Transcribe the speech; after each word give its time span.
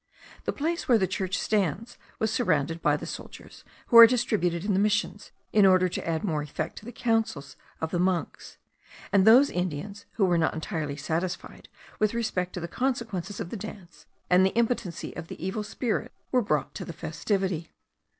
The 0.45 0.51
place 0.51 0.87
where 0.87 0.97
the 0.97 1.05
church 1.05 1.37
stands 1.37 1.95
was 2.17 2.33
surrounded 2.33 2.81
by 2.81 2.97
the 2.97 3.05
soldiers 3.05 3.63
who 3.89 3.99
are 3.99 4.07
distributed 4.07 4.65
in 4.65 4.73
the 4.73 4.79
missions, 4.79 5.29
in 5.53 5.63
order 5.63 5.87
to 5.89 6.07
add 6.09 6.23
more 6.23 6.41
effect 6.41 6.79
to 6.79 6.85
the 6.85 6.91
counsels 6.91 7.55
of 7.79 7.91
the 7.91 7.99
monks; 7.99 8.57
and 9.11 9.27
those 9.27 9.51
Indians 9.51 10.07
who 10.13 10.25
were 10.25 10.39
not 10.39 10.55
entirely 10.55 10.97
satisfied 10.97 11.69
with 11.99 12.15
respect 12.15 12.53
to 12.53 12.59
the 12.59 12.67
consequences 12.67 13.39
of 13.39 13.51
the 13.51 13.55
dance, 13.57 14.07
and 14.27 14.43
the 14.43 14.55
impotency 14.57 15.15
of 15.15 15.27
the 15.27 15.37
evil 15.39 15.61
spirit, 15.61 16.11
were 16.31 16.41
brought 16.41 16.73
to 16.73 16.83
the 16.83 16.93
festivity. 16.93 17.69